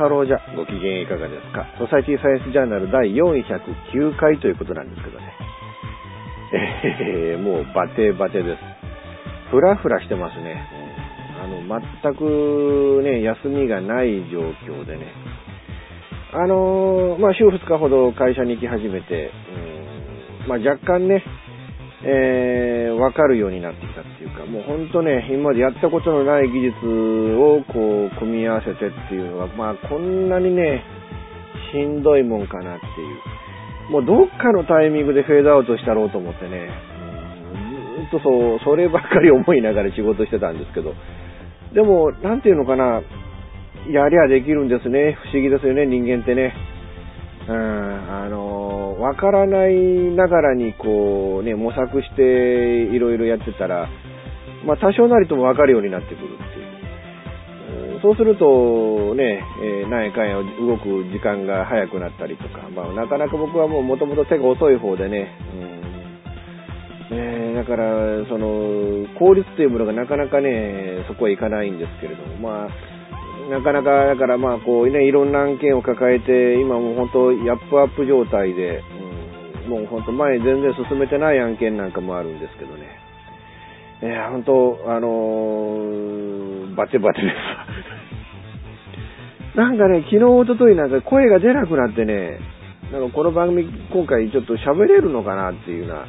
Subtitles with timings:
[0.00, 5.28] ハローじゃ、ご機嫌いかがですかソサイティサイエンスジャーナル第409回ということなんですけどね。
[6.56, 8.58] えー、もうバテバテです。
[9.52, 10.56] ふらふらしてますね。
[11.36, 15.12] あの、全くね、休みがない状況でね。
[16.32, 19.30] あのー、まあ、週2日ほど会社に行き始めて、
[20.42, 21.22] うん、まあ、若干ね、
[22.02, 26.76] えー、わかるようになってきたっていうか、もうほんとね、今までやったことのない技術
[27.36, 30.82] をこう、組み合わせてっていうのは、まあこんなにね、
[31.72, 33.12] しんどいもんかなってい
[33.88, 33.92] う。
[33.92, 36.70] もうどっかのタイミングでフェードアウトしたろうと思ってね、
[37.98, 40.94] うん、ずっとそう、そればっかり思いながら仕事してたんですけど、
[41.74, 43.02] でも、なんていうのかな、
[43.88, 45.18] やりゃできるんですね。
[45.32, 46.54] 不思議ですよね、人間ってね。
[47.48, 48.59] うん、あの、
[49.00, 49.74] わからない
[50.14, 52.22] ながらにこうね、模索して
[52.92, 53.88] いろいろやってたら、
[54.66, 58.00] まあ多少なりともわかるようになってくるっていう。
[58.02, 65.28] そうするとね、えー、何やかんや動く時間が早くなったりとか、まあなかなか僕はもう元々手が遅い方でね、
[67.10, 72.68] うん、えー、だから、その、効率というものがなかなかね、そこへ行かないんですけれども、まあ、
[73.50, 78.80] なかなか、だからまあこうね、いろんな案件を抱えて、今もう本当、ヤップアップ状態で、
[79.66, 82.86] うん、もう本当前全然進めてない案件なんかもあるんですけどね。
[84.02, 87.34] えー、本当、あのー、バテバテです。
[89.58, 92.38] なんかね、昨日、おとといなんか声が出なくなってね、
[92.92, 96.06] なんかこの番組今回ちょっと喋れるのかなっていうような、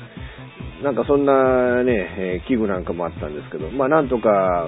[0.83, 4.65] なんかそんなね、えー、器具なんかもあったんですけど、まあなんとか、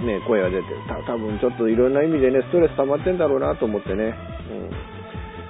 [0.00, 4.14] ね、声が出て、た多分ちょっといろんな意味でね、ストレス溜まってんだろうなと思ってね。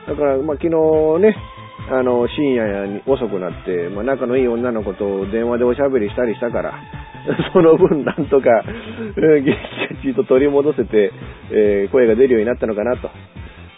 [0.08, 1.36] うん、だから、まあ昨日ね、
[1.92, 6.74] あの、深夜に遅くなって、まあ仲のいい女の子と電話でおしゃべりしたりしたから、
[7.52, 8.64] その分なんとか、
[9.16, 9.56] 元気が
[10.02, 11.12] ちょっと取り戻せて、
[11.52, 13.10] えー、声が出るようになったのかなと。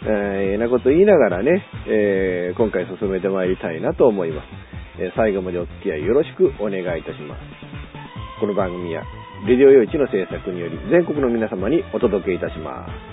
[0.05, 4.72] えー、なこと言いながらね、えー、今回進めてまいりたいなと思います。
[4.99, 7.41] え、最後までお付き合いよろしくお願いいたします。
[8.39, 9.03] この番組は
[9.47, 13.12] レディオ用地の制作により全国の皆様にお届けいたします。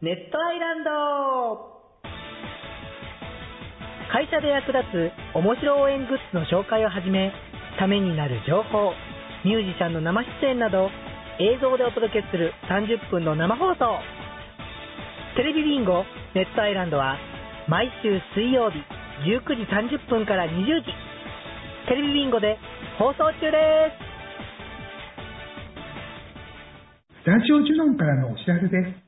[0.00, 1.74] ネットアイランド
[4.14, 7.32] 会社で役立つ面白応援グッズの紹介をはじめ、
[7.80, 8.94] ためになる情報、
[9.44, 10.88] ミュージシャンの生出演など、
[11.42, 13.98] 映像でお届けする30分の生放送。
[15.34, 17.18] テレビビンゴネットアイランドは、
[17.66, 18.78] 毎週水曜日
[19.26, 20.94] 19時30分から20時、
[21.88, 22.56] テレビビンゴで
[23.00, 23.58] 放送中で
[23.90, 24.06] す。
[27.18, 29.07] スタジオジュノンからのお知らせです。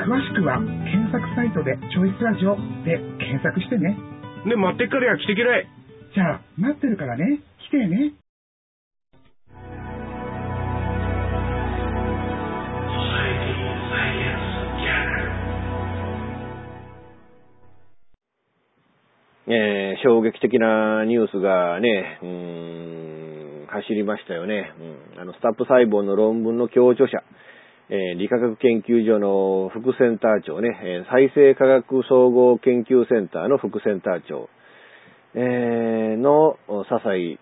[0.00, 3.96] 詳しくは検索サイトで「チョイスラジオ」で検索してね。
[4.46, 5.66] ね待ってっからや来てきれ。
[6.14, 7.38] じゃあ待ってるからね。
[7.58, 8.12] 来てね。
[19.52, 24.72] えー、衝撃的なニュースがね、うん、走りましたよね。
[25.14, 27.24] うん、あの、スタップ細胞の論文の共著者、
[27.92, 34.48] え、理化学研究所の副センター長ね、え、再生科学総合研究センターの副センター長、
[35.34, 36.56] えー、の
[36.88, 37.38] 笹井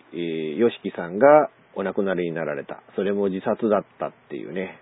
[0.58, 2.82] 良樹さんがお亡くなりになられた。
[2.96, 4.78] それも自殺だったっていうね。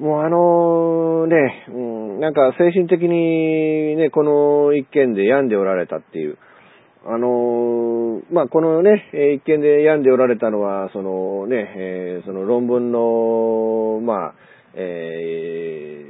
[0.00, 6.38] もうあのね、うん、なんか精神的にね、この一件で病んでおられたっていう。
[7.06, 14.34] あのまあ、このね、一見で病んでおられたのは、そのね、えー、その論文の、まあ、
[14.72, 16.04] え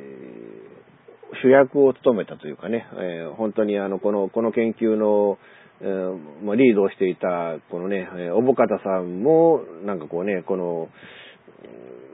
[1.33, 5.39] ー、主役を務めたというかね、えー、本当にあの、この、この研究の、
[5.81, 10.89] えー、まあ、リードをしていた、このね、おぼかたさんも、なんかこうね、この、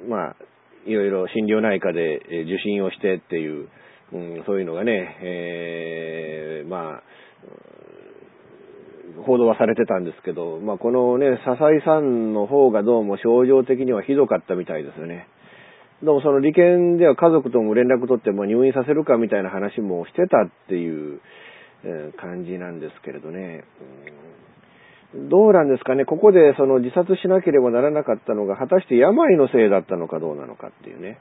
[0.08, 0.36] まあ、
[0.86, 3.68] いろいろ心療内科で受診をしてっていう、
[4.14, 7.02] うん、そういうのがね、えー、まあ、
[9.26, 15.26] 報道はされてたんですけど、まあ、このね、笹井さんの方がどうも症状的にはひどかったみたいですよね。
[16.02, 21.20] どうもその利権では家族とも連絡取っても入院させるかみたいな話もしてたっていう
[22.16, 23.64] 感じなんですけれどね。
[25.14, 31.18] どうなんですかね、ここでその自殺しなければならなかったのが、果たして病のせいだったのかどうなのかっていうね。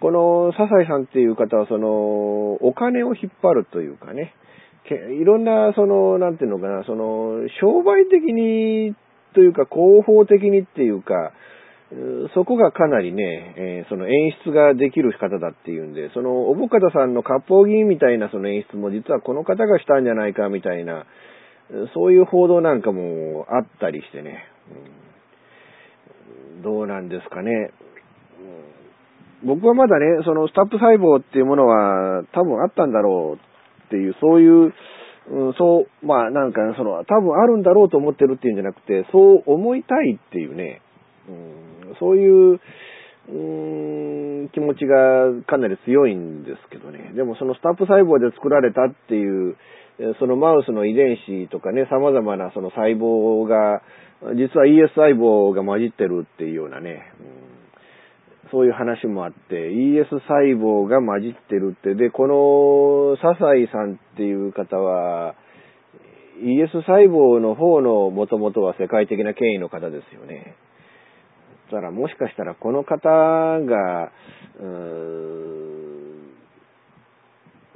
[0.00, 4.32] この笹井さんっていう方は、その、お金を引っ張るというかね、
[4.92, 8.94] いろんな、その、なんていうのかな、その、商売的に
[9.34, 11.32] というか、広報的にっていうか、
[12.34, 21.06] そこがかなりね、えー、その演出ができる方だっていうんで、その、おぼかたさんの割烹議員みたいなその演出も実はこの方がしたんじゃないかみたいな、
[21.94, 24.44] そういう報道なんかもあったりしてね、
[26.56, 27.70] うん、どうなんですかね。
[29.44, 33.53] 僕はまだね、そのスタップ細胞っていうものは多分あったんだろう
[33.86, 34.72] っていう、そういう、
[35.30, 40.82] うん、そう、まあなんか、その、多分あるんだろうと思ってるっていうんじゃなくて、そう思いたいっていうね、
[41.28, 41.32] う
[41.92, 42.60] ん、そういう、
[43.26, 44.96] うん、気持ちが
[45.46, 47.12] かなり強いんですけどね。
[47.14, 49.56] でもそのスタップ細胞で作られたっていう、
[50.18, 53.80] そのマウスの遺伝子とかね、様々なその細胞が、
[54.34, 57.53] 実は ES 細胞が混じってるっていうようなね、うん、
[58.50, 65.34] そういう話もあって、ES 細胞が混じってるって、で、この笹井さんっていう方は、
[66.42, 70.56] ES 細胞の方の元々は世界的な権威の方ですよね。
[71.70, 74.12] だからもしかしたらこの方が、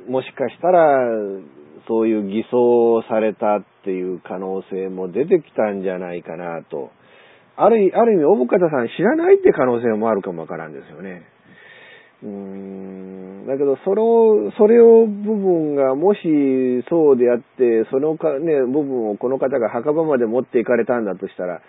[0.08, 1.08] もしかしたら、
[1.86, 6.90] そういう偽装されたっていう可能性も出てきたんじゃないかなと。
[7.58, 11.22] あるある意味、大深田さん知らないって可能性もあるかもわからんですよね。
[12.22, 13.46] うーん。
[13.46, 16.20] だけど、その、それを部分がもし
[16.88, 21.60] そうであって、そのか、ね、部分をこの方が墓場まで持っていかれたんだとしたら、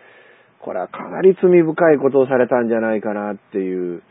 [0.61, 4.01] これはかなり罪深いことをされたんじゃないかなっていう、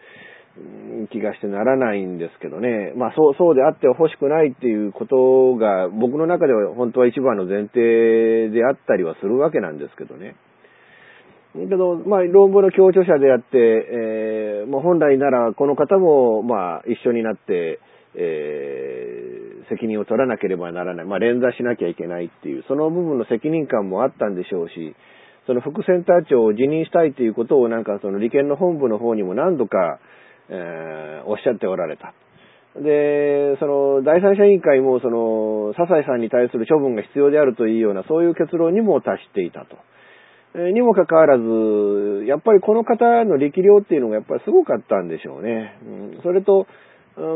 [1.11, 2.93] 気がしてならないんですけどね。
[2.97, 10.35] まあそう、そうであってほしくないっていうことが僕の中では本当は一番の前提であったりはするわけなんですけどね。
[11.67, 17.81] けど、まあ論文の協調者であって、えー、まあ本来ならこの方もまあ一緒になって、
[18.15, 21.07] えー、責任を取らなければならない。
[21.07, 24.95] まあ連座しなきゃいけないっていう、その部分の責任感もあったんでしょうし、
[25.47, 29.99] その副センター長を辞任したいということをなんかその利権の本部の方にも何度か、
[30.51, 32.15] えー、おっしゃっておられた。
[32.77, 39.77] で、その、第三者委員会も、その、笹井さんに対する処分が必要であるというような、そういう結論にも達していたと。
[40.73, 45.79] にもかかわらず、やっぱりこの方の力量っていうのがやっぱりすごかったんでしょうね。
[45.83, 46.67] うん、それと、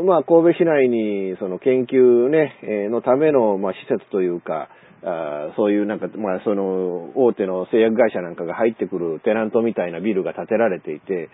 [0.05, 2.55] まあ、神戸市内に、その研究ね、
[2.89, 4.69] のための、まあ、施設というか、
[5.05, 11.29] あそういうなんか、まあ、その、大手の製薬会社なんかが入ってくるテナントみたいなビルが建てられていて、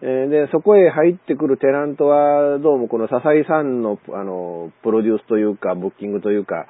[0.00, 6.66] で、そこへ入ってくるテナントは、どうもこの笹井さんの、あの、プロデュースというか、ブッキングというか、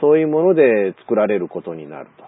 [0.00, 2.24] そういうもので作られることになると。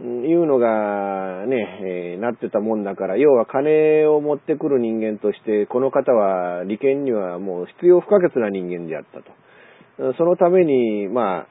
[0.00, 10.14] いうのがね、えー、なってたもんだから、要は金を持ってくる人間として、この方は利権にはもう必要不可欠な人間であったと。
[10.16, 11.46] そのために、まあ、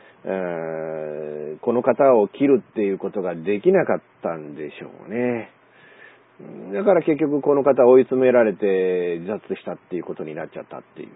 [1.61, 5.51] この方を切るっていうことができなかったんでしょうね。
[6.73, 11.09] だから結局この方追い詰められて自殺したっていうことになっちゃったっていう。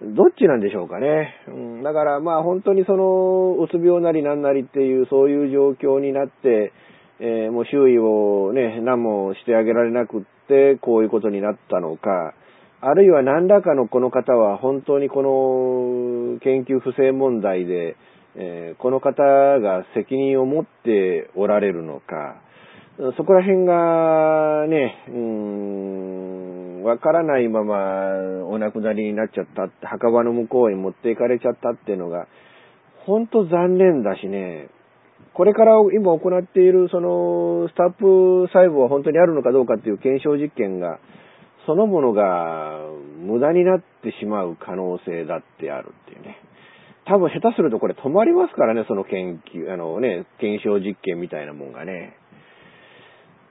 [0.00, 1.34] どっちなんでしょうかね。
[1.48, 6.72] うん、だからまあ本当にその、うつ病なりなんなりっていうそういう状況になって、
[7.20, 12.34] えー、もう周囲をね、何もしてあげられなくって、こういうことになったのか、
[12.80, 17.96] あるいは何らかのこの方は本当にこの研究不正問題で、
[18.36, 19.24] えー、この方
[19.58, 22.40] が責任を持っておられるのか、
[23.16, 26.57] そこら辺がね、うん、
[26.88, 27.76] わからないまま
[28.46, 32.26] お亡くなりになっちゃったって、墓場の向こうに持っていかれちゃったっていうのが、
[33.04, 34.68] ほんと残念だしね、
[35.34, 40.98] これから今行っているそのスタップ細胞は本当にあるのかどうかっていう検証実験が、
[41.66, 42.80] そのものが
[43.20, 46.38] 無駄になってしまう可能性だってあるっていうね。
[47.04, 52.16] 多分下手するとこれ止まりますからね、その研究、あのね、検証実験みたいなもんがね。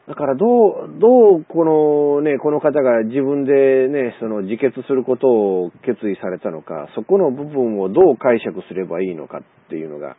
[0.07, 10.15] だからどう、どうこのね、この方が自分でね、その自決することを決意されたのか、そこの部分をどう解釈すればいいのかっていうのが、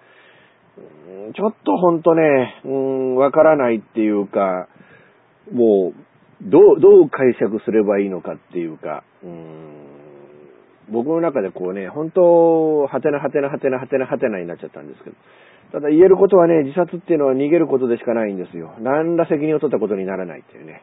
[1.34, 4.68] ちょっとほんとね、うん、わからないっていうか、
[5.52, 6.08] もう、
[6.42, 9.77] どう、どう解釈すればいいのかっていうか、うん、
[10.90, 15.16] 僕の中でこうね、本当、はてなはてなはてなはてなはてなになっちゃったんですけど、
[15.72, 18.74] ただ言えることはね、自殺っていうのは逃げることでしかないんですよ。
[18.80, 20.82] 何ら責任を取ったことにならないっていうね。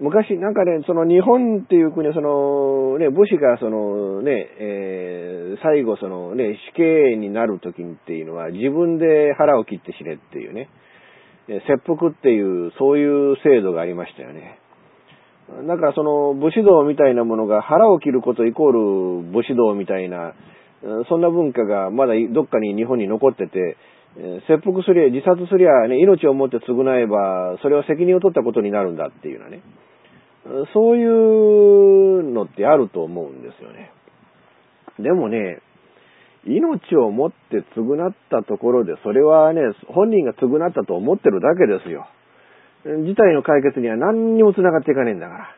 [0.00, 10.68] 昔、なんかね、その日本っていう国は、そのね、武士がそのね、えー最後そのね、死刑になる時っていうのは自分で腹を切って死ねっていうね、
[11.46, 14.58] 切腹っていう、そういう制度がありましたよね。
[15.66, 20.34] だからその武士道みたいなものが腹を切ることイコール武士道みたいな、
[21.08, 23.76] そんな文化がまだどっかに日本に残ってて、
[24.46, 29.62] 切腹すりゃ、自殺すりゃね、命をもって償えば、それは責任を取ったことになるんだっていうようなね。
[30.72, 33.90] そういうのってあると思うんですよね。
[34.98, 35.60] でもね、
[36.44, 42.06] 命をもって償ったところで、それはね、本人が償ったと思ってるだけですよ。
[42.84, 45.48] 事態の解決には何にも繋がっていかねえんだから。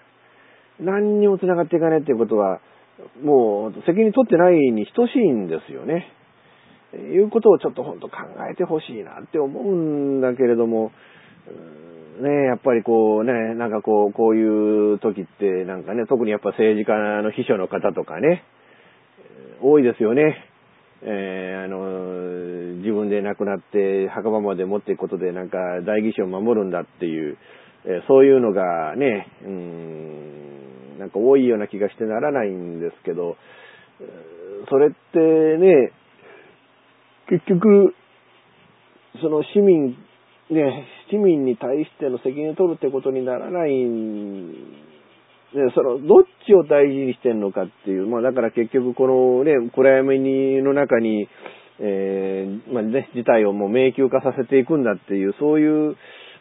[0.80, 2.60] 何にも繋がっていかねえっていうことは、
[3.22, 6.12] もう責任取ってないに等しいんですよね。
[6.94, 8.16] いうことをちょっと本当考
[8.50, 10.90] えてほしいなって思うんだけれども、
[12.20, 18.42] ねやっぱりこうね、なんかこう、こういう時ってなんかね、特にやっぱ政治家の秘書の方とかね、
[19.62, 20.46] 多いですよね。
[21.02, 22.19] えーあの、
[22.80, 27.38] 自分で亡くなって墓場まで持っていくことでなんか代議士を守るんだっていう、
[27.84, 33.36] えそういうのがね、うん、なんか多いような気がしてならないんですけど、
[34.68, 35.92] それってね、
[37.28, 37.94] 結局、
[39.22, 39.96] その市民、
[40.50, 43.70] ね、市民に対しての責任を取るってことにならない
[45.52, 51.28] ね、その、どっちを大事にしてんのかっていう、まあだから結局このね、暗闇にの中に、
[51.82, 55.96] えーまあね、事態をもう迷宮化させていくんだっていう、そういう、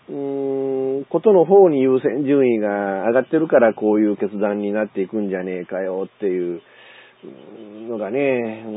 [0.09, 6.61] うーん、ことの方に優先順位が上がってるからこういう決断になっていくんじゃねえかよっていう
[7.89, 8.71] のがね、うー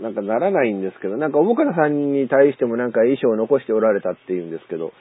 [0.00, 4.92] ん、なんかならないんですけど、なんかおぼかたさんに対してもなんか遺書を残しておられたっていうんですけど、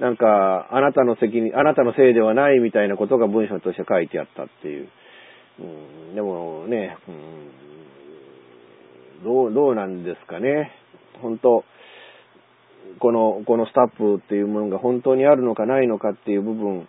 [0.00, 4.88] なんか、あなたの責任、あなたのせいではないみたいなことが文章として書いてあったっていう。
[5.58, 7.65] うん、でもね、うん、
[9.24, 10.72] どう、どうなんですかね。
[11.22, 11.64] 本当
[12.98, 16.88] この、このスタッフっていうものが本当にあるのかないのかっていう部分、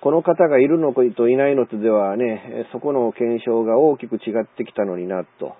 [0.00, 5.54] この方がいるのといないのとではね、そこの検証が大きく違ってきたのにな、と。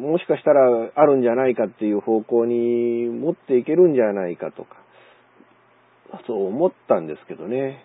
[0.00, 4.76] もしかしたらあるんじゃないかっていう方向に持っていけるんじゃないかとか。
[6.26, 7.84] そう思ったんですけどね。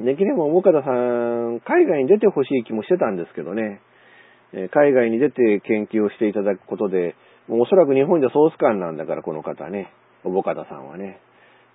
[0.00, 3.80] できれば大方さん、海外に出てほしい気もしてたんですけどね。
[4.52, 7.14] 海外に出て研究をしていただくことで、
[7.48, 9.92] もうおそらく日本じゃソース感なんだから、この方ね。
[10.24, 11.20] おぼかたさんはね。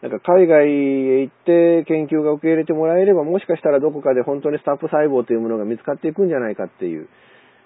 [0.02, 7.08] なんか海外へ行って研究が受け入れてもらえれば、もしかしたらどこかで本当にスタップ細胞というものが見つかっていくんじゃないかっていう、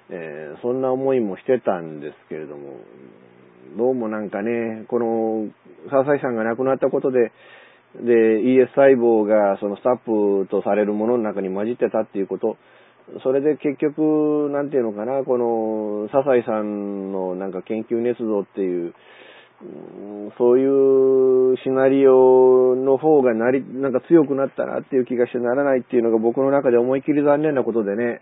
[0.10, 2.78] えーそんな思いもしてたんですけれども、
[3.78, 5.50] どうもなんかね、この、
[5.90, 7.32] 笹井さんが亡くなったことで、
[7.96, 12.58] で、ES 細胞がそのスタップとされるものの中に混じってたっていうこと、
[13.24, 18.94] それで結局、なんていうのかな、この、笹井さんのなんか研究熱動っていう、
[20.38, 28.22] そういうシナリオの方がなり、なんか強くなったなっていう気がしてならないっていうのが僕の中で思いっきり残念なことでね、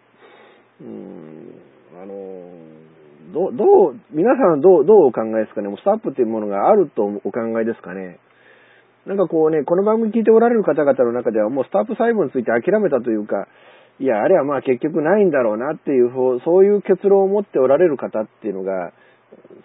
[0.82, 1.54] うん、
[2.02, 2.68] あの、
[3.34, 5.68] ど、どう、皆さんどう、どうお考えですかね。
[5.68, 8.20] もうスタップっていうものがあるとお考えですかね。
[9.06, 13.48] なんかこうね、この番組聞いておられる方々の中ではもうスタップ細胞について諦めたというか、
[14.00, 16.12] いや、あれはまあ結局ないんだろうなっていう、
[16.46, 18.94] そういう結論を持っておられる方っていうのが、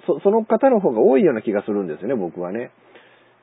[0.06, 2.70] そその方の方が多いような気がするんですよね、僕はね。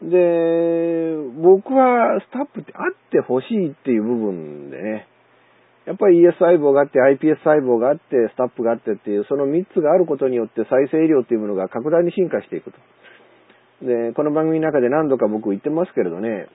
[0.01, 5.07] で、僕はスタップってあってほしいっていう部分でね、
[5.85, 12.77] やっぱり ES 細胞があって iPS 細胞があってスタップがあってっていう、その3つがあることによって再生医療っていうものが格段に進化していくと。
[13.81, 16.47] で、この番組の中で何度か僕言ってますけれどね、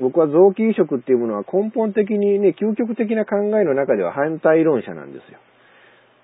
[0.00, 5.38] 僕は臓器移植っていうものは根本的にね、究極的な考えの中では反対論者なんですよ。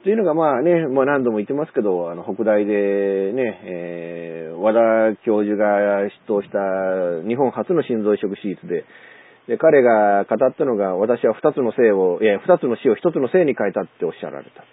[0.05, 8.85] というのがまあね、まあ何度も言ってますけど、あの、北大でね、えー、和田教授が出頭した日本初の心臓移植手術で、
[9.49, 14.65] で、彼が語ったのが、私は二つの性を、いや、二つの死を一つの性に変えたっておっしゃられた。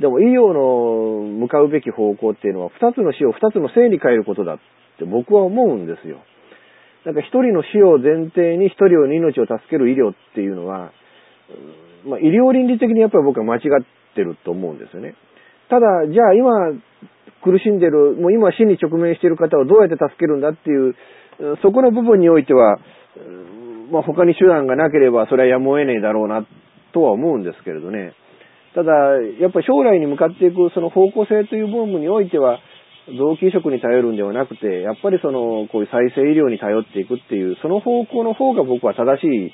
[0.00, 4.58] でも医療の向かうべき方向っていうのは、二つの死を二つの性に変えることだっ
[4.98, 6.18] て僕は思うんですよ。
[7.04, 10.92] なんか一人の死を前提に一人の命を助ける医療っていうのは、
[12.06, 13.60] まあ、医療倫理的にやっぱり僕は間違っ
[14.14, 15.14] てると思うんですよね。
[15.68, 16.72] ただ、じゃあ今
[17.42, 20.94] 苦しんでる、もう今死に直面している方をどうやって助けるんだっていう、
[21.62, 22.78] そこの部分においては、
[23.92, 26.46] まあ、他に手段がなければそれはやむを得ねえだろうな
[26.92, 28.14] とは思うんですけれどね。
[28.74, 28.92] ただ、
[29.40, 32.58] やっぱり将来に向かっていくその方向性という部分においては、
[33.06, 39.52] 臓器移植に頼るんではなくて、やっぱりその、こういう再生医療に頼っていくっていう、その方向の方が僕は正しい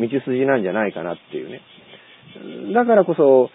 [0.00, 1.62] 道筋なんじゃないかなっていうね。
[2.74, 3.50] だからこそ、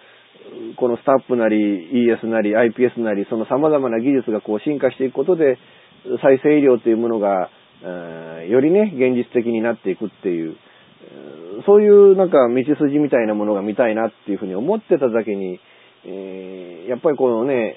[0.77, 5.57] このスタップなり ES なり iPS なり、その様々な技術がこう進化していくことで、
[6.21, 7.49] 再生医療というものが、
[8.47, 10.55] よりね、現実的になっていくっていう、
[11.65, 15.59] そういうなんか道筋みたいなものが見たいなっていうふうに思ってただけに、
[16.05, 17.75] えー、やっぱりこのね、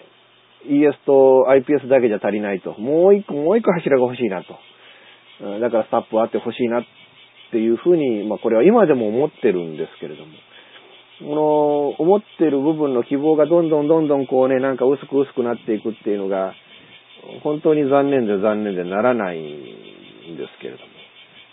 [0.66, 2.78] ES と IPS だけじゃ足りないと。
[2.78, 4.58] もう一個、もう一個柱が欲しいなと。
[5.60, 6.84] だからスタップあって欲しいなっ
[7.50, 10.30] ていうふうに、まあこれは今でも思ってるんですけれども。
[11.22, 16.54] この、思ってる部分の希望がどんどんどんどんこうね、なんか薄く薄くなっていくっていうのが、
[17.44, 20.92] 本当に残念で残念でならないんですけれども。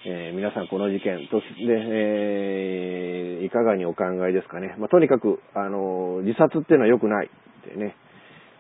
[0.06, 4.74] えー、皆さんこの事件と、で、えー、いかがにお考えですかね。
[4.80, 7.96] まあ、とにかく、あの、自殺っていうのは良くないってね。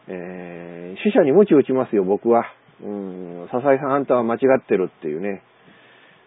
[0.10, 2.44] えー、死者に鞭打ちますよ、僕は。
[2.82, 5.44] うん、笹井さん、あんたは間違ってるっていうね。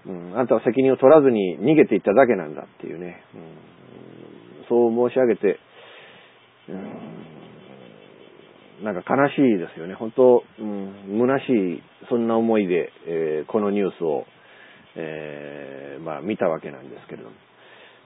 [0.06, 3.22] うん、あんたは責任を取らずに逃げていっただけなんだっていうね。
[3.34, 3.40] うん、
[4.68, 5.58] そう申し上げて、
[6.68, 6.72] う
[8.82, 9.94] ん、なんか悲しいですよね。
[9.94, 14.26] 本当、うん、虚しい、そんな思いで、えー、このニュースを、
[14.96, 17.34] えー、まあ見たわけなんですけれども。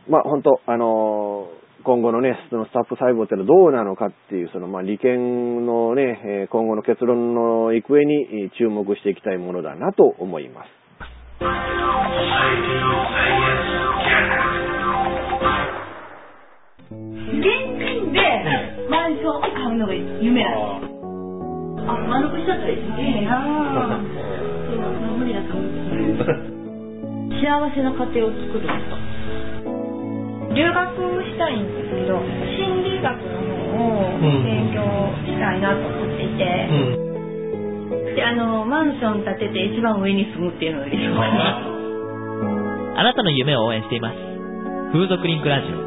[0.09, 10.67] まあ本当、あのー今後のね、そのスタッフ細胞ってのはどうなのかっていう、そのまあ利権のね、今後の結論の行方に注目していきたいものだなと思います。
[16.99, 17.47] 現
[17.79, 18.19] 金で
[18.91, 20.59] マンションを買うのが夢ある。
[21.87, 24.03] あ、丸くしちゃったらすげえな
[24.67, 25.71] そう無理だと思う。
[27.39, 29.26] 幸せな家庭を作ると。
[30.57, 30.81] 留学
[31.29, 34.81] したいんですけど心理学の方を勉強
[35.29, 41.77] したいなと思っていて、うん、であのマンション建てて一番上に住むっていうのが理想かな
[42.97, 44.17] あなたの夢を応援しています。
[44.93, 45.87] 風俗リンクラジオ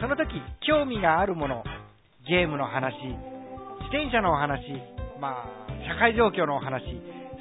[0.00, 1.64] その時興味があるもの、
[2.28, 4.60] ゲームの話、自転車のお話、
[5.20, 6.82] まあ、社会状況のお話、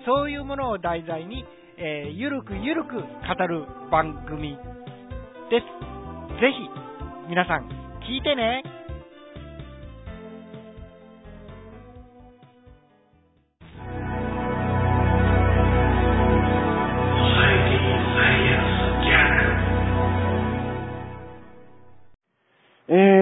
[0.05, 1.45] そういうものを題材に、
[1.77, 4.57] えー、ゆるくゆるく語る番組
[5.49, 6.39] です。
[6.39, 6.69] ぜひ、
[7.29, 7.69] 皆さん、
[8.07, 8.82] 聞いてね。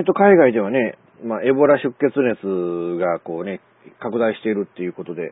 [0.02, 3.62] えーと、海外ではね、まあ、エボラ出血熱がこうね、
[4.00, 5.32] 拡大しているっていうことで、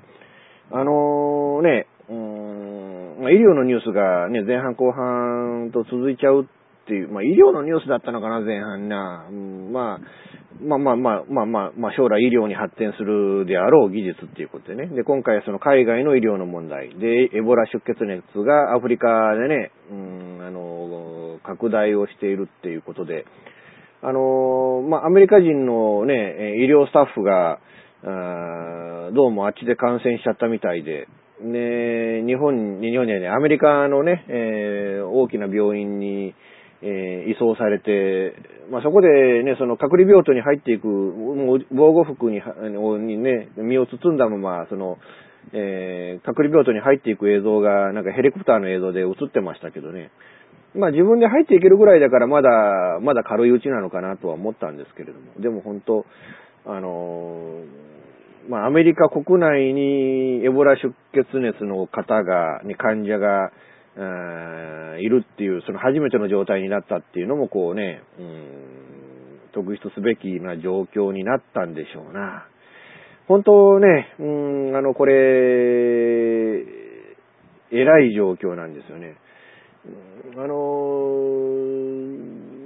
[0.71, 9.25] あのー、ね、うん、まあ、医療のニュースがね、前半後半と続いちゃうっていう、まあ、医療のニュースだったのかな、前半な。
[9.27, 9.99] うん、まあ、
[10.62, 14.86] まあまあまあ、まあまあ、まあ将来医療に発展するであろう技術っていうことでね。
[14.93, 23.25] で、今回はその海外の医療の問題で、エボラ出血熱がアフリカでね、うん、あの、拡大をしているっていうことで、
[24.02, 27.60] あのまあ、アメリカ人のね、医療スタッフが、
[29.14, 31.08] どうもあっちで感染しちゃったみたいで、
[31.42, 36.34] ね、日本に、日本にはね、アメリカのね、えー、大きな病院に、
[36.82, 38.36] えー、移送されて、
[38.72, 42.42] まあ、そこでね、その隔離病棟に入っていく、もう防護服に
[43.06, 44.98] にね、身を包んだまま、その、
[45.54, 50.12] えー、隔離病棟に入っていく映像が、なんかヘリコプターの映像で映ってましたけどね。
[50.75, 55.34] まあ自分で入っていけるぐらいだからまだ、まだ軽いうちなのかなとは思ったんですけれども。
[55.39, 56.05] でも本当、
[56.65, 57.62] あの
[58.49, 63.51] まあアメリカ国内にエボラ出血熱の方が、に患者が、
[64.99, 72.45] いるっていう、その初めての状態になったっていうのもこうね、うん、特筆すべきな状況になったんでしょうな。
[73.27, 74.23] 本当ね、う
[74.71, 75.13] ん、あの、これ、
[77.71, 79.15] 偉い状況なんですよね。
[80.38, 80.56] あの、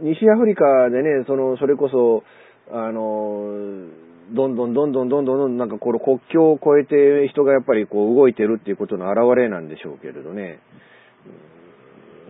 [0.03, 2.23] 西アフリカでね、その、それこそ、
[2.71, 3.87] あの、
[4.31, 10.59] どんどんどんどんどんどんなんかこの国境を越えて人がやっぱりこう動いてるっていうことの表れなんでしょうけれどね。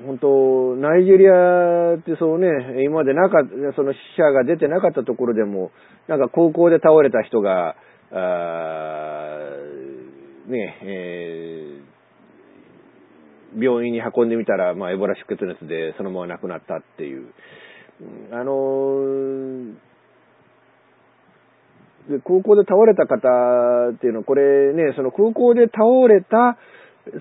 [0.05, 5.71] 本当、ナイジェリアってそうね、今までなかった、その死者が出てなかったところでも、
[6.07, 7.75] なんか高校で倒れた人が、
[8.11, 9.39] あ
[10.47, 11.72] ね、えー、
[13.57, 17.27] 病院に運んでみたら、まあ、エボラ出血熱でそのまま亡くなったっていう。
[18.31, 19.73] あの
[22.09, 23.15] で空港で倒れた方
[23.95, 26.57] っていうのは、これね、その空港で倒れた、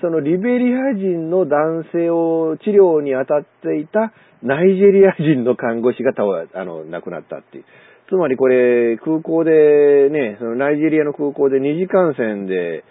[0.01, 7.65] そのリベリア人の男性を治療に当たっていたナイジェリア人の看護師が倒あの、亡くなったっていう。
[8.09, 12.85] つまりこれ、空港でね、そのナイジェリアの空港で二次感染で、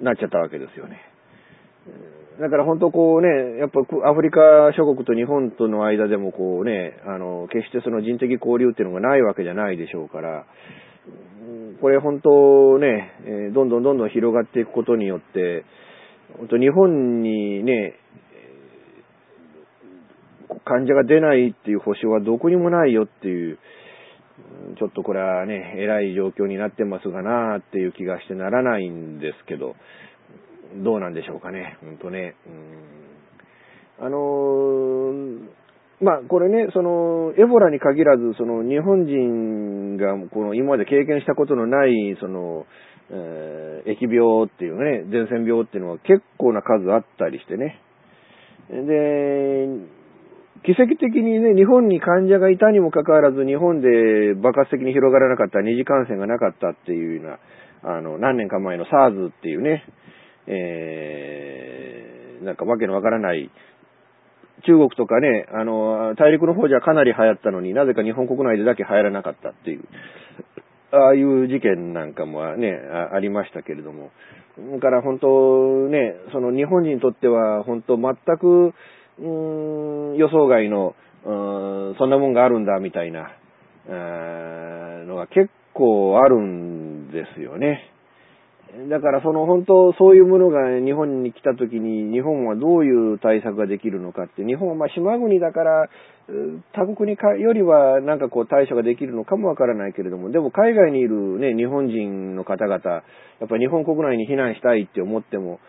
[0.00, 1.00] なっちゃったわけですよね。
[2.40, 4.40] だから本当こうね、やっぱアフリカ
[4.76, 10.44] 諸国と日本との間でもこうね、あの、決してその人的交流っていうのがないわけじゃないでしょうから、
[11.80, 15.64] これ本当ね、どんどんどんどん広がっていくことによって、
[16.38, 17.94] 本当日本にね、
[20.64, 23.58] 患者が出ないっていう保証はどこにもないよっていう、
[24.78, 29.76] ちょっとこれはね、偉い状況になってますがなーっていう気がしてならないんですけど、
[30.82, 32.34] どうなんでしょうかね、ほんとね。
[32.46, 33.04] うん
[34.00, 35.48] あのー、
[36.00, 42.66] まあ、これね、その、エボラに限らず、その、日本人が、この、今まで経験したことのない、その、
[43.10, 47.80] えー、疫病っていうね、伝染病っていうのは結構な数あったりしてね。
[48.68, 49.68] で、
[50.64, 57.38] 奇跡的にね、日本に患者がいたにもかかわらず、日本で爆発的に広がらなかった、二次感染がなかったっていうよ
[57.82, 59.84] うな、あの、何年か前の SARS っていうね、
[60.46, 63.50] えー、なんかわけのわからない、
[64.66, 69.84] 中国とかね、あの、大陸の方じゃかなり流行ったのになぜか日本国内でだけ流行らなかったっていう、
[70.92, 72.72] ああいう事件なんかもね、
[73.12, 74.12] ありましたけれども、
[74.56, 78.72] だから本当ね、その日本人にとっては本当全く、
[79.18, 83.30] うーん、予想外の、うん、そんなもんがあるんだみたいな、
[83.88, 87.90] のが結構あるんですよね。
[88.90, 95.88] だからその本当そういうものが日本に来た時に日本はどういう対策ができるのかって日本はま島国だから
[96.72, 103.02] 他国にかよりはなんかこう対処ができるのかもわからないけれどもでも海外にいるね日本人の方々や
[103.44, 105.60] っぱり日本国内に避難したいって思っても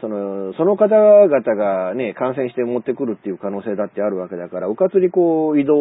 [0.00, 5.76] その、その方々がね、感染して持ってくるっていう可能性だってあるわけだから、うかつにこう、移動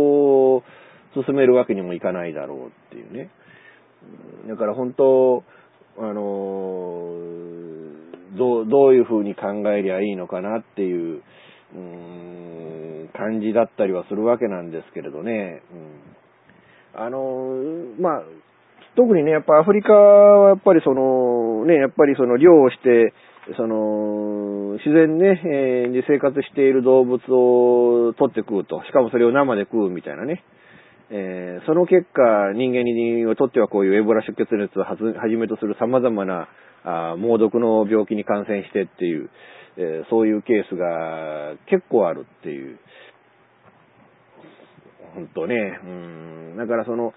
[0.58, 0.64] を
[1.26, 3.30] 進めるわけにもいかないだろうっていうね。
[4.48, 5.44] だから本当、
[5.98, 7.14] あの
[8.38, 11.24] どう、どういう風に考えりゃいいのかなっていう、
[11.74, 15.64] うん、感じだったりはするわけなんですけれどね。
[16.94, 17.56] うん、あの
[18.00, 18.24] まあ、
[18.96, 23.14] 特にね、やっぱアフリカはやっぱりその、ね、やっぱりその漁をして、
[23.58, 28.84] その、自然ね、えー、で生活している動物を取って食うと。
[28.86, 30.44] しかもそれを生で食うみたいなね。
[31.12, 36.48] えー、その結果、人間にとってはこういうエボラ出血熱をはじめとする様々な
[36.84, 39.30] あ猛毒の病気に感染してっていう、
[39.78, 42.80] えー、そういうケースが結構あるっていう。
[45.14, 45.80] 本当ね。
[45.84, 45.88] う
[46.56, 46.58] ん。
[46.58, 47.14] だからその、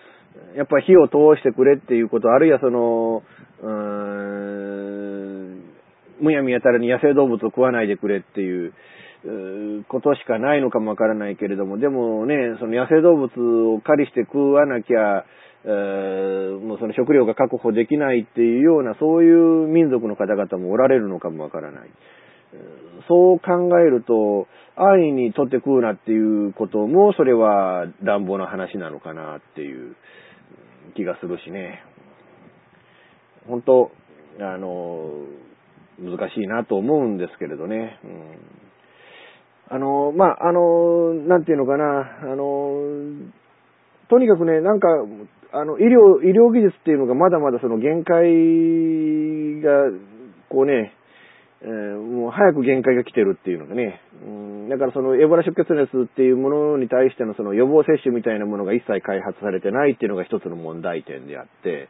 [0.57, 3.23] やっぱ火を通してくれっていうこと、あるいはその、
[3.61, 5.68] うーん、
[6.21, 8.73] むやみやたらに野生動物を食わないでくれっていう、
[9.89, 15.25] ことしかないのかもわからないけれども、でもね、その野生動物を狩りして食わなきゃ、
[15.65, 21.91] もうその食料が確保できないっていうような、そういう民族の方々もおられるのかもわからない。
[23.09, 29.97] そう考えると、安易に取って食うなっていうことも、それは乱暴な話なのかなっていう
[30.95, 31.83] 気がするしね。
[33.49, 33.91] 本当、
[34.41, 35.11] あの、
[35.99, 37.99] 難しいなと思うんですけれどね。
[38.05, 38.59] うん。
[39.71, 43.33] あの、まあ、あの、なんていうのかな、あの、
[44.09, 44.89] とにかくね、なんか、
[45.53, 49.91] あの、医療、医療技術っていうのがまだまだその限界が、
[50.49, 50.95] こうね、
[51.61, 61.89] えー、もう早く限界が来てるっていうのがね、うん、だからそのエボラ出血熱っていうものに対してのその予防接種みたいなものが一切開発されてないっていうのが一つの問題点であって、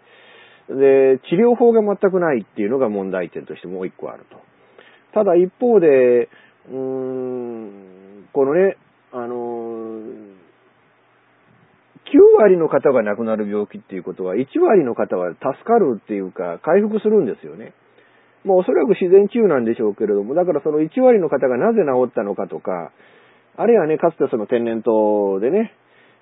[0.68, 4.37] で、治療法が全くないっていうのが問題点としてもう一個あると。
[5.14, 6.28] ただ一方で、
[6.70, 8.76] うーん、このね、
[9.12, 10.38] あのー、
[12.09, 17.72] 9割の方が亡くなる病気っていうことは、1割の方は助かるっていうか、回復するんですよね。
[18.44, 22.92] まあおそらく自然治癒なんでしょうけれども、だからその1割の方がなぜ治ったのかとか、
[23.57, 25.72] あるいはね、かつてその天然痘でね、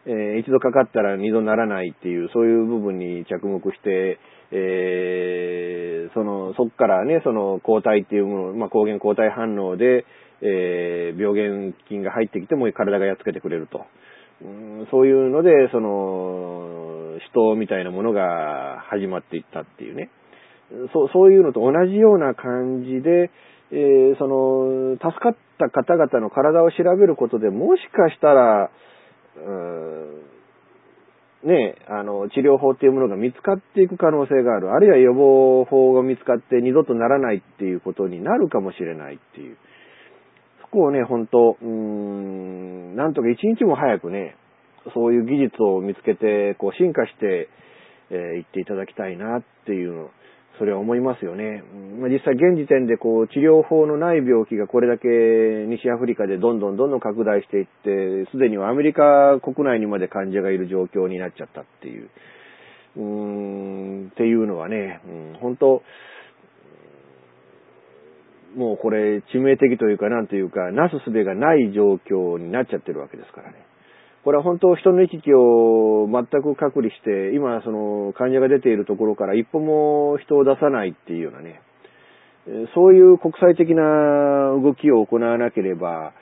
[0.06, 4.18] えー、一度かかったら二度ならないっていう、そういう部分に着目して、
[4.52, 10.06] えー、その、そっからね、その抗体っていうもの、まあ、抗原抗体反応で、
[10.42, 13.84] えー、病原菌が入ってきても体がやっつけてくれると。
[14.42, 20.10] うん、そういうので、その、人みたいなものが始まっていったっていうね。
[20.92, 23.30] そう、そういうのと同じような感じで、
[23.72, 28.70] えー、その、助かった方々の体を調べることでもしかしたら、
[31.46, 34.72] ね、あの、治療法っていうものが見つかっていく可能性がある。
[34.72, 39.56] あるいは予防法が見つかって二度とならないっていうことになるかもしれないっていう。
[40.62, 44.36] そこをね、本当うーん、なんとか一日も早くね、
[44.92, 47.48] そういう技術を見つけて、こう進化して、
[48.10, 50.10] えー、っていただきたいなっていうの
[50.58, 51.62] それは思いますよね。
[52.00, 55.08] まあ、実際現時点でこう治療法のない病気がこれだけ
[55.68, 62.10] 西アフリカでどんどんどんどん拡大していって、すでにはアメリカ国内にまで患者がいる状況になっちゃったっていう、
[62.96, 63.02] うー
[64.06, 65.82] ん、っていうのはね、うん、本当
[68.56, 73.56] もうこれ致命的というかなんというか、なすすべがない状況になっちゃってるわけですからね。
[74.26, 81.62] これは本当人の行き来を全く隔離して、今その患者が出ているところから一歩も人を出さないっていうようなね、
[82.74, 86.12] そういう国際的な動きを行わなければ、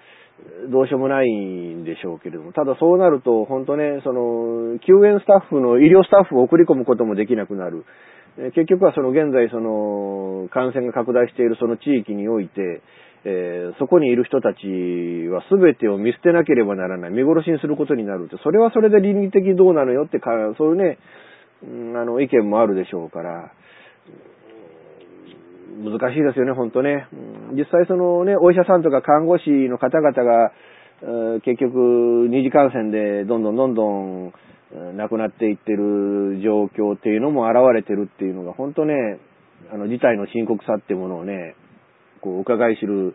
[0.71, 7.87] どうしようもないんでしょうけれども、ただそうなると、本当ね、その、救援スタッフの、医療スタッフを送り込むこともできなくなる。
[8.53, 12.83] 結局はその現在その、感染が拡大しているその地域において、
[13.27, 14.67] えー、そこにいる人たち
[15.29, 17.11] は全てを見捨てなければならない。
[17.11, 20.99] 見殺しにすることになるって、それはそれで倫理的どうなのよってか、そういうね、
[21.99, 23.53] あの、意見もあるでしょうから、
[25.83, 27.09] 難しいですよね、ほんとね。
[27.53, 30.53] 実際そのね、お医者さんとか看護師の方々が、
[31.43, 34.33] 結局、二次感染でどんどんどんどん
[34.97, 39.19] 亡くなっていってる状況っていうのも現れてるっていうのが、ほんとね、
[39.73, 41.57] あの、事態の深刻さっていうものをね、
[42.25, 43.15] こう、伺い知る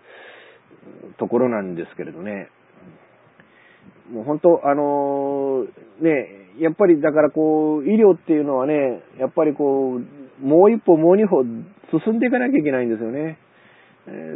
[1.18, 2.50] ところなんですけれどね。
[4.14, 11.44] もう本当、あのー、ね、やっぱりだからこう、医療っていうのはね、やっぱりこう、もう一歩もう二歩
[12.06, 13.40] 進んでいかなきゃいけないんですよね。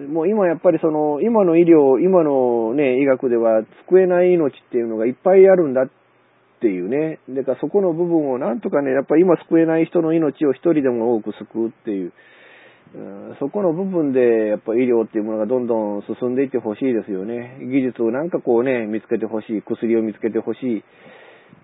[0.10, 5.90] もう今やっぱりその、今の医療、今のね、医学では救えない命っていうのがいっぱいあるんだっ
[6.62, 7.20] ていうね。
[7.30, 12.14] だからそこの部分をなんとかね、やっぱり今救えない人の命を一人でも多く救うっていう。
[13.40, 17.58] そこの部分で、やっぱ医療っていうものがどんどん進んでいってほしいですよね。
[17.62, 19.62] 技術をなんかこうね、見つけてほしい。
[19.64, 20.84] 薬を見つけてほしい。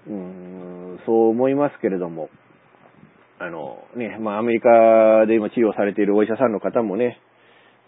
[0.08, 2.30] うん、そう思いますけれども。
[3.38, 7.20] あの、ね、まあアメリカで今治療されているお医者さんの方もね、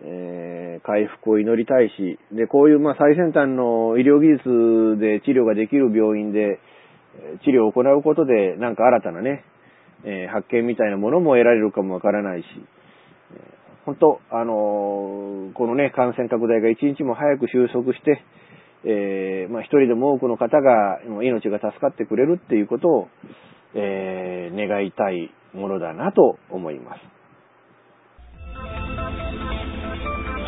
[0.03, 6.59] えー、回復を祈りたいし、で、こういうまあ最先端の医療技術で治療ができる病院で
[7.43, 9.43] 治療を行うことで、なんか新たなね、
[10.05, 12.45] えー、発見みたいなものも得られるかもわからないし、
[13.85, 18.23] 本当、あのー、このね、感染拡大が一日も早く収束して、
[18.83, 23.07] えー、まあ一人でも多くの方が命が助かってくれるっていうことを、
[23.75, 26.99] えー、願いたいものだなと思います。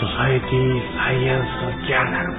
[0.03, 2.33] ソサエティサイエンスジャーナル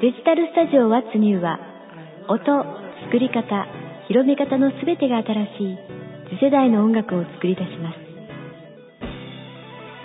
[0.00, 1.58] デジタルスタジオワッツニューは
[2.28, 2.38] 音、
[3.06, 3.66] 作り方、
[4.08, 5.78] 広め方のすべてが新しい
[6.28, 7.96] 次世代の音楽を作り出します。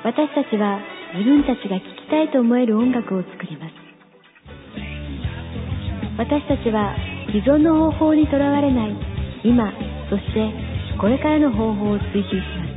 [0.04, 0.80] 私たちは
[1.16, 3.74] 自分たちが聴きたいと思える音楽を作ります。
[6.18, 6.96] 私たちは
[7.28, 8.96] 既存の方法にとらわれない
[9.44, 9.72] 今、
[10.10, 10.48] そして
[11.00, 12.72] これからの方法を追求します。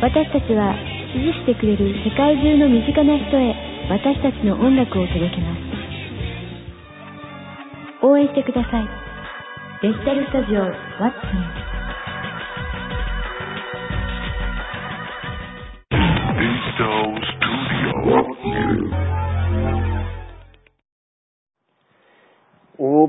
[0.00, 0.74] 私たちは
[1.12, 3.52] 支持してくれる世界中の身近な人へ
[3.90, 5.54] 私たちの音楽を届けま
[8.00, 8.06] す。
[8.06, 8.88] 応援してください。
[9.82, 11.67] デジタルスタジオ What's オー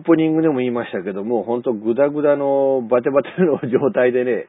[0.09, 4.47] プニングでも言いましたけども、ほんとグダグダのバテバテの状態でね、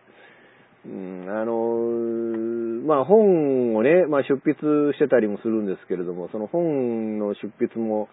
[0.86, 8.08] うん、あのまあ本をね、まあ出筆してたりもするんですけれども、その本の出筆も、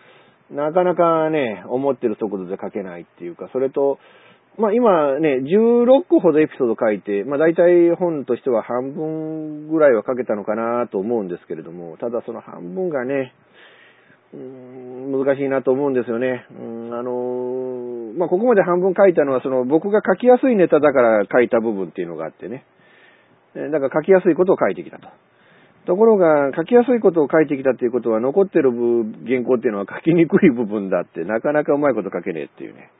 [0.51, 3.97] なかなかね、思ってる速度で書けないっていうか、それと、
[4.57, 13.33] まあ今ね、16個ほどエピソード書いて、まあ大体本としては半分ぐらいは書けたのかなと思うんですけれども、ただその半分がね、
[14.33, 16.45] うん難しいなと思うんですよね。
[16.51, 22.65] うんあのーまあここまで半分書いたのはその僕が書きやすいネタだから書いた部分っていうのがあってね。
[23.53, 25.07] だから書きやすいことを書いてきたと。
[25.87, 28.71] ところが、書きやすいことを書いてきたっていうことは、残ってる
[29.25, 32.91] 原稿っていうのは書きにくい部分だって、なかなかうまいこと書けねえっていうね。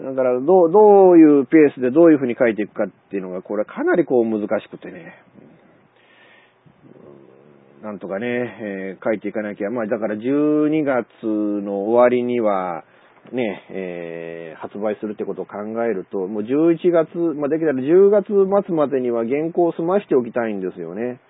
[0.00, 5.12] だから、どう、どういうペースでどういうふうに書いていくかっていうのが、これはかなりこう難しくてね。
[7.82, 9.70] なんとかね、えー書いていかなきゃ。
[9.70, 12.84] まあ、だから12月の終わりには、
[13.32, 18.26] ね、えー発売するってことを考えると、もう11月、まあ、できたら10月
[18.66, 21.20] 末までには原稿を済ましておきたいんですよね。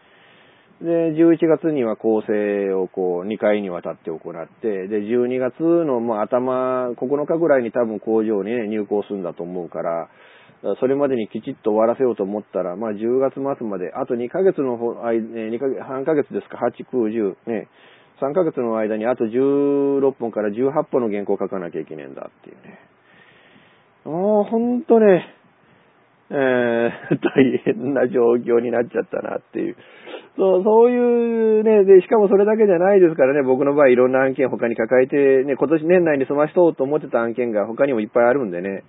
[0.80, 10.08] で、11月には構成をこう2回にわたって行って、で、12月のまあ頭、9日ぐらいに多分工場にね、入校するんだと思うから、
[10.80, 17.68] それまでにきちっと終わらせようと思ったら、まあ10月末まで、あと2ヶ月のほ、あ2ヶ月、半ヶ月ですか、8、9、10、ね、
[18.20, 22.78] 3ヶ月の間にあと16本から18本の原稿を書かなきゃいけねえんだっていうね。
[24.04, 25.26] もうほんとね、
[26.30, 29.76] えー、 大変な状況になっちゃったなっていう。
[30.36, 38.84] そう、そういうね、で、しかもそれだけじゃないですからね、僕の場合いろんな案件他に抱えて、ね、今年年内に済ましとうと思ってた案件が他にもいっぱいあるんでね、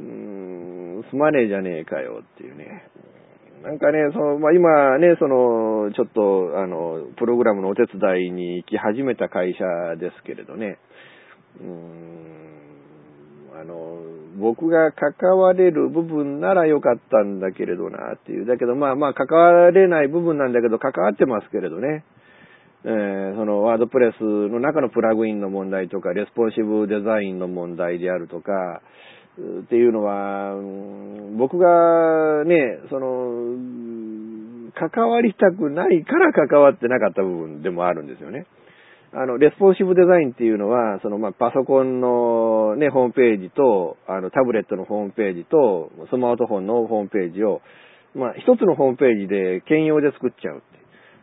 [0.00, 0.06] うー
[1.00, 2.88] ん、済まねえじゃねえかよっていうね。
[3.62, 10.78] なんかね、その、まあ、今ね、その、ちょっと、あの、プログラムのお手伝いに行き始めた会社ですけれどね、
[11.60, 13.98] うーん、あの、
[14.38, 18.46] 僕が関われる部分ならよかったんだけれどなっていう。
[18.46, 22.04] だけどまあまあ関われない部分なんだけど関わってますけれどね。
[22.84, 28.80] えーそのワードプレスの中のプラグインの問題とか、レスポンシブデザインの問題であるとか、
[29.38, 30.54] っていうのは、
[31.36, 33.56] 僕がね、その、
[34.74, 38.46] 関わりたくないから関わってなかった部分でもあるんですよね。
[39.12, 47.62] あの、レスポンシブデザインっていうのは、その、まあ、パソコンのね、ホームページと、あの、タブレットのホームページと、スマートフォンのホームページを、
[48.14, 50.62] まあ、一つのホームページで兼用で作っちゃう。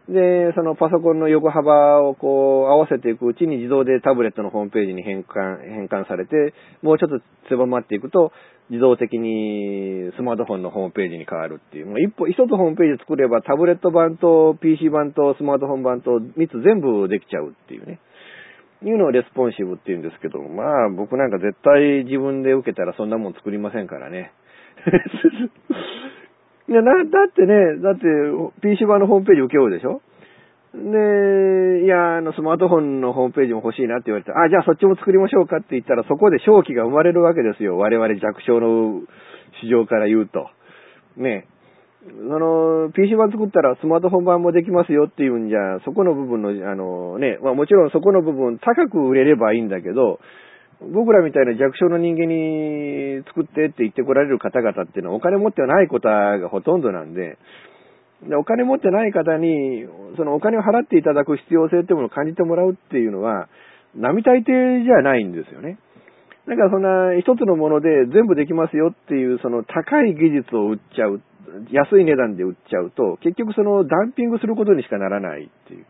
[0.08, 8.32] で、そのパソコンの横幅をこう合わせていくうちに自動でタブレットのホームページに変換、変換されて、もうちょっと狭まっていくと、
[8.70, 11.88] 自動的にスマートフォンのホームページに変わるっていう。
[11.88, 18.00] もう一歩、一つホームページ作ればタブレット版と PC 版とスマートフォン版と3つ全部できちゃうっていうね。
[18.84, 24.32] いうのをレスポンシブって言うんですけど、まあ僕なんか絶対自分で受けたらそんなもん作りませんからね。
[26.68, 28.06] いや、な、だってね、だって
[28.62, 30.02] PC 版のホームページ受けようでしょ？
[30.74, 37.78] で、いや、あの、スマートフォンのホームページも欲しいなって言われて、あ、じゃあそっちも作りましょうかって言ったら、そこで商機が生まれるわけですよ。
[37.78, 39.02] 我々弱小の
[39.62, 40.50] 市場から言うと。
[41.16, 41.48] ね。
[42.04, 50.20] その、PC 版作ったらスマートフォン版もできますよっていうんじゃ、そこの部分の、あのね、まあもちろんそこの部分高く売れればいいんだけど、
[50.82, 57.38] 僕らみたいな弱小の人間に作ってって言ってこられる方々っていうのはお金持ってない方がほとんどなんで、
[58.28, 59.86] でお金持ってない方に、
[60.18, 63.48] そのお金を払っていただく必要性っていうものを感じてもらうっていうのは、
[63.96, 65.78] 並大抵じゃないんですよね。
[66.48, 71.22] だからそんな一つのもので全部できますよっていうその高い技術を売っちゃう、
[71.72, 75.86] 安い値段で売っちゃうと、結局そのダンピングすることにしかならないっていう。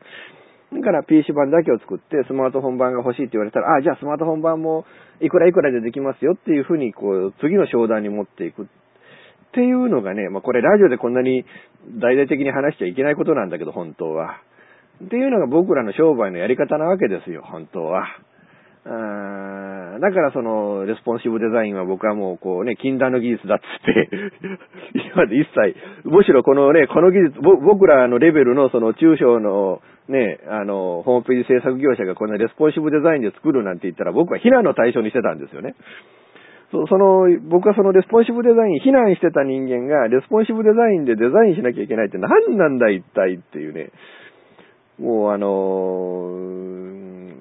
[0.75, 4.85] だから PC 版だけを作ってスマートフォン版が欲しいって言われたら、あ、じゃあスマートフォン版も
[5.21, 8.65] いくらいくらでできますよっていうふうにこう次の商談に持っていくっ
[9.53, 11.45] ていうのがね、まあこれラジオでこんなに
[12.01, 14.41] 大々的に話しちゃいけないことなんだけど、本当は。
[15.03, 18.03] っていうのが僕らの商売のやり方なわけですよ、本当は。
[18.85, 24.09] あーだからその、レスポンシブデザインは僕はもうこうね、禁断の技術だっつって、
[24.93, 35.75] 今まで一切、むしろこのね、この技術、僕らのレベルのその中小のね、あの、ホームページ制作業者がこんなレスポンシブデザインで作るなんて言ったら僕は非難の対象にしてたんですよね。
[36.71, 43.91] そその、僕はそのレスポンシブデザイン、非難してた人間が、レスポンシブデザインでデザインしなきゃいけないって何なんだ一体っていうね。
[44.99, 46.85] もうあのー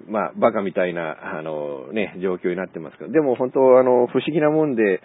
[0.09, 5.01] まあ、バカみたいな、あのね、状況になってますけど、でも本当、あの、不思議なもんで、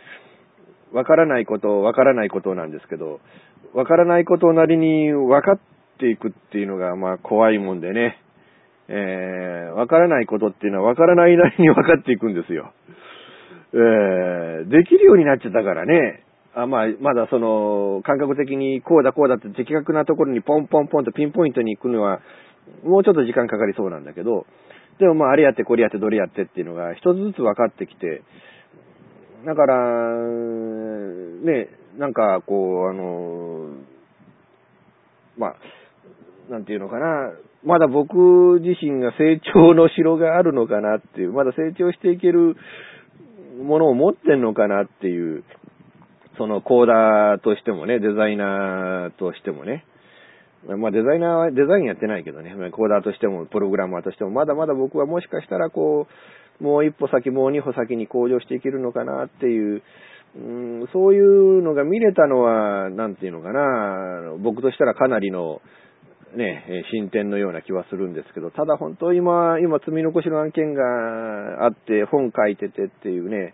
[0.92, 3.20] わからないこと、わからないことなんですけど、
[3.74, 5.60] わからないことなりに分かっ
[6.00, 8.18] ていくっていうのが、まあ、怖いもんでね、
[8.88, 12.74] えー、わからないことっていうのはわからないなりに分かっていくんですよ。
[13.74, 16.24] えー、できるようになっちゃったからね、
[16.56, 22.22] あまあ、まだその、感覚的にこうだこうだって的確なところにポンポンポンとピンポイントに行くのは、
[22.84, 24.48] もうちょっと時間かかりそうなんだけど、
[25.00, 28.24] でもまあ、あれやってこれやってどれやってっていうのが一つずつ分かってきて、
[29.46, 29.76] だから、
[31.46, 33.70] ね、なんか、こう、あの、
[35.38, 35.56] まあ、
[36.50, 37.32] なんていうのかな、
[37.64, 42.56] まだ僕自身が成長の城があるのかなっていう、まだ成長していける
[43.64, 45.44] ものを持ってんのかなっていう、
[46.38, 49.86] そのコーダーとしてもね、デザイナーとしてもね、
[50.68, 56.08] まあデザイナーはデザインやってないけどね、コーダーとしてもプログラマーとしても、まだまだ僕はもしかしたらこ
[56.60, 59.82] う、もう一歩先、もう二歩先に向上していけるのかなっていう、
[60.36, 65.62] うん、そういうのが見れたのは、なんていうのかな、僕としたらかなりの、
[66.36, 73.54] ね、え進展のような気はするんですけど、ただ本当今、今積み残しの案件があって、本書いててっていうね、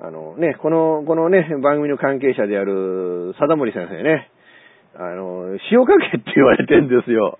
[0.00, 4.30] あのね、この、このね、番組の関係者である、貞森先生ね、
[4.96, 7.38] あの、詩を書けって言われてんですよ。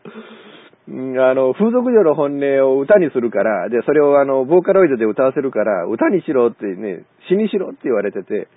[0.88, 8.48] あの、風俗嬢の本音を歌にするから、で、それをあの、ボーカロイドで歌わせるから、歌にしろってね、詩にしろって言われてて、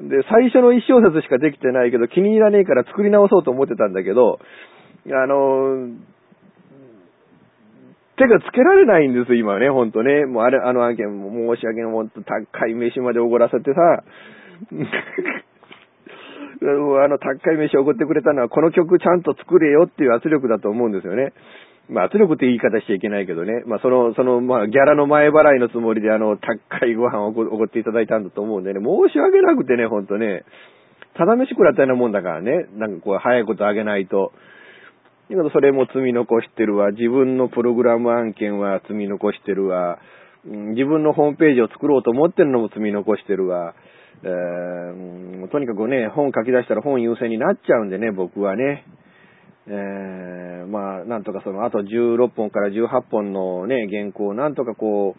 [0.00, 4.38] で、最初の一小節しかできてないけど、気に入らねえから作り直そうと思ってたんだけど、
[5.12, 5.88] あの、
[8.16, 10.24] 手がつけられないんです、今ね、ほんとね。
[10.24, 13.80] もうあれ、あの案件申し訳ない、ほんと高い飯までおごらせてさ、
[16.58, 16.64] あ
[17.08, 21.34] の、高い飯をおごってくれたのは、この曲ちゃんと作れよっていう圧力だと思うんですよね。
[21.90, 23.62] まあ、圧力って言い方しちゃいけないけどね。
[23.66, 30.44] まあ、その、その、まあ、ギャラの前払いのつもりで、あの、高いご飯をおごおごっていただいたんだと思うんでね、申し訳なくてね、ほんとね、
[31.14, 34.32] ただ飯食らったようなもんだからね、なんかこう、早いことあげないと。
[35.28, 36.92] だけど、それも積み残してるわ。
[36.92, 39.98] 自分のプログラム案件は積み残してるわ。
[40.44, 43.74] 自分のホームページを作ろうと思ってるのも積み残してるわ。
[44.22, 48.84] えーとにかくね、本書き出したら本優先になっちゃうんでね、僕はね。
[49.68, 55.16] えーまあ、なんとかその、あと16本から18本のね、原稿をなんとかこ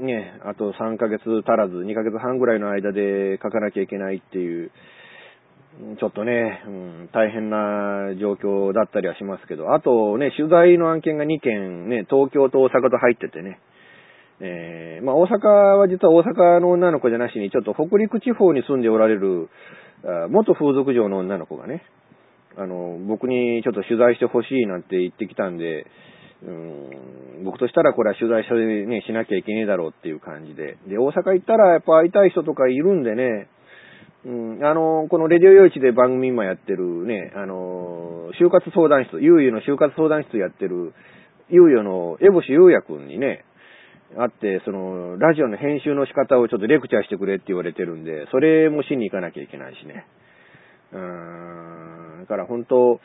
[0.00, 4.70] う、ね、あと3ヶ月足らず、2ヶ月半ぐらいの間で書かなきゃいけないっていう、
[5.98, 13.60] ちょっとね、うん、大変な状況だったりはしますけど、あとね、取材の案件が2件ね、東京と大阪と入っててね、
[14.40, 19.48] えーまあ大阪は実は大阪の女の子じゃなしに、ちょっと北陸地方に住んでおられる、
[20.04, 21.82] あ元風俗嬢の女の子がね、
[22.56, 25.86] あの、僕にちょっと取材してほしいなんて言ってきたんで、
[26.42, 30.78] うん、僕としたらこれは取材しね、しなきゃいけねえだろうっていう感じで。
[30.88, 33.48] で、大阪行ったらやっぱ会いたい人とかいるんでね、
[34.24, 40.92] うん、あの、このレディオ用地で番組今やってるね、あの、就活相談室、ゆうゆうの就活相談室やってる、
[41.48, 43.44] ゆうゆうのエボシゆうやくんにね、
[44.16, 50.04] 会って、その、ラジオの編集の仕方をちょっとレクチャーしてくれって言われてるんで、それもしに行かなきゃいけないしね。
[50.92, 53.00] うーん、だから本当、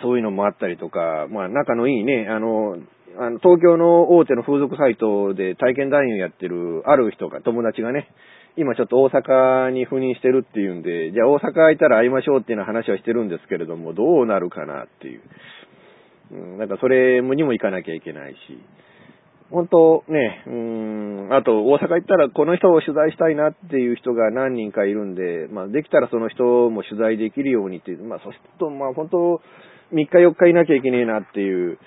[0.00, 2.78] そういうのもあったりとか、まあ仲のいいね、あの、
[3.16, 8.08] あの東京の大手の風俗サイトで体験男優やってるある人が、友達がね、
[8.56, 15.22] 今ちょっと大阪に赴任してるっていうんで、じゃあ大阪行ったら会いましょうっていうような話はしてるんですけれども、どうなるかなっていう。
[16.32, 18.36] うん、なんかそれにも行かなきゃいけないし。
[19.50, 29.40] 本当ね、うん、あと大阪行ったらこの人を取材したいなっていう人が何人かいるんで、まあできたらその人も取材できるようにっていう、まあそうすると、まあ本当
[29.92, 31.78] 3日4日いなきゃいけねえなっていう、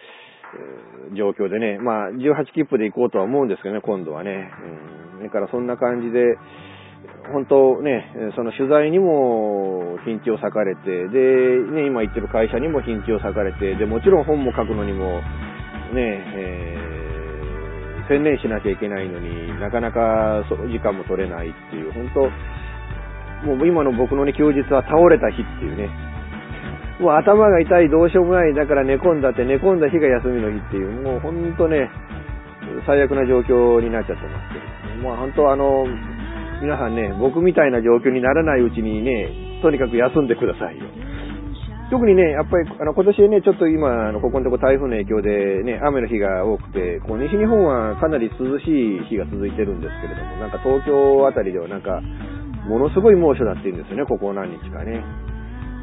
[1.16, 4.50] 状況でね、まあ18切符で行こうとは思うんですけどね、今度はね。
[4.64, 6.38] うん、だからそんな感じで、
[7.32, 15.22] 本当ね、その取材にも品地を割かれて、で、ね、今言ってる会社にも品地を割かれて、で、もちろん本も書くのにも、
[15.94, 16.98] ね、えー
[18.08, 22.22] 専念しなきゃいけないのになかなかその時間も取れないっていう、本当
[23.46, 25.90] もう今の僕のね、休日は倒れた日っていうね、
[27.00, 31.92] もう頭が痛い、どうしようもない、だから寝込んだって、寝込んだ日が休みの日っていう、もう本当ね、
[32.88, 35.86] 最悪な状況になっちゃってますけど、もう本当あの、
[36.62, 40.86] 皆さんね、僕みたいな状況にならないうちにね、とにかく休んでくださいよ。
[41.90, 52.02] 特にね、やっぱり、あの、今年ね、ちょっと今、あの、ここのとこ台風の影響でね、雨の日が多くて、こう、西日本はかなり涼しい日が続いてるんですけれども、なんか東京あたりではなんか、
[52.68, 55.02] ものすごい猛暑だって言うんですよね、ここ何日かね。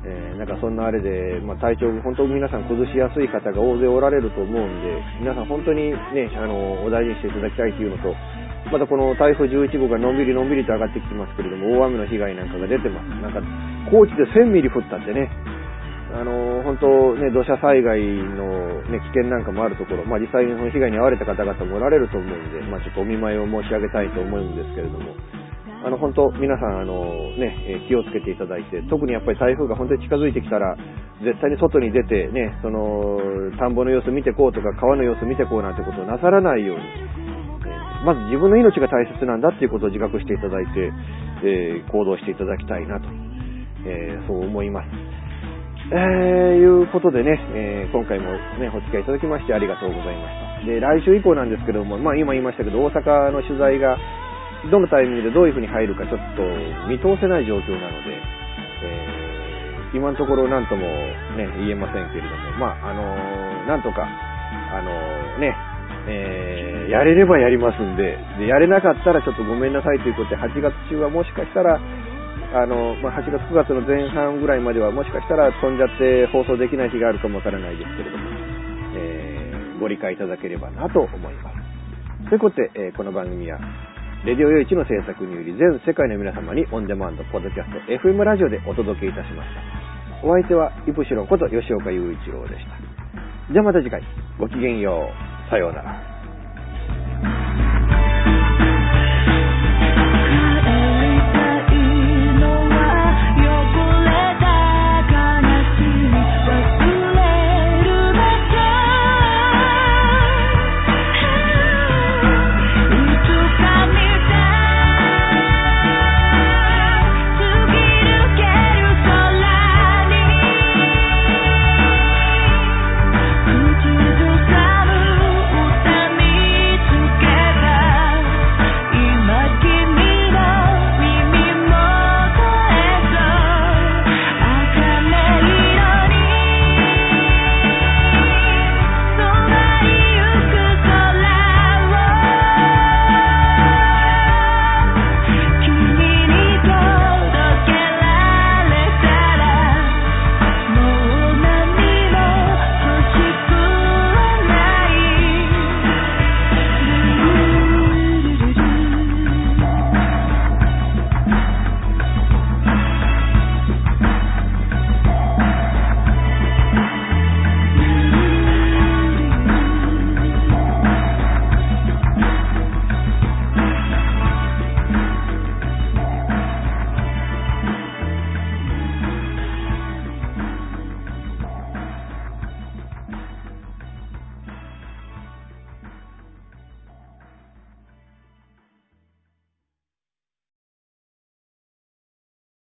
[0.05, 8.13] えーなんかそんなあれで、まあ、体調、本当皆さん崩しやすい方が大勢おられると思うんで、皆さん本当にね、あの、お大事にしていただきたいというのと、
[8.73, 13.09] またこの台風11号がのんびりのんびりと上がってきてますけれども、大雨の被害なんかが出てます。
[13.21, 13.41] なんか、
[13.91, 15.31] 高知で1000ミリ降ったってね、
[16.15, 25.11] あの、本当ね、土砂災害のね、危険なんかもあるところ、まあ実際にその被害に遭われた方々もおられると思うんで、まあちょっとお見舞いを申し上げたいと思うんですけれども、
[25.85, 27.05] あの、本当皆さん、あの、
[27.37, 30.77] ね、気をつけていただいて、特にやっぱり台風が本当に近づいてきたら、
[31.23, 33.21] 絶対に外に出てね、その、
[33.59, 37.24] 田んぼの様子見てこうとか、川の様子見てこうなんてことをなさらないように、
[38.05, 40.93] まず自分の命が大切なんだっていうことを自覚していただいて、
[41.43, 43.09] えー、行動していただきたいなと、
[43.87, 44.89] えー、そう思います。
[45.93, 50.67] えー、いうことでね、えー、今回もね、お付き合いいただきましてありがとうございました。
[50.67, 53.99] で、来週以降なんですけども、まあ今言いましたけど、大阪の取材が、
[54.71, 56.43] どのタイミングでどういうふうに入るかちょっと
[56.89, 60.89] 見通せない状況なので、えー、今のところ何とも
[61.37, 65.53] ね、言えませんけれども、まあ、あのー、なんとか、あのー、ね、
[66.07, 71.81] えー、やれればやりますんで、で、やれなかったらちょっとごめんなさいということで、8月中はもしかしたら、
[72.55, 78.25] あの、まあ、8月9月の前半ぐらいまではもしかしたら飛んじゃって放送できない日があるかもわからないですけれども、
[78.95, 82.29] えー、ご理解いただければなと思います。
[82.29, 83.59] ということで、えー、この番組は、
[84.25, 89.51] レディオイチの制作により全世界の皆様にオンデマンド、ポッドキャスト、FM ラジオでお届けいたしまし
[90.23, 90.27] た。
[90.27, 93.53] お相手は、イプシロンこと吉岡雄一郎でした。
[93.53, 94.01] じゃあまた次回、
[94.39, 95.34] ごきげんよう。
[95.51, 96.14] さようなら。